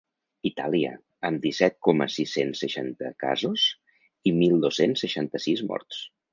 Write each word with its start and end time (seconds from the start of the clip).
Itàlia, 0.49 0.93
amb 1.29 1.43
disset 1.43 1.77
coma 1.89 2.07
sis-cents 2.15 2.63
seixanta 2.65 3.13
casos 3.27 3.69
i 4.33 4.37
mil 4.41 4.59
dos-cents 4.67 5.07
seixanta-sis 5.07 5.67
morts. 5.73 6.05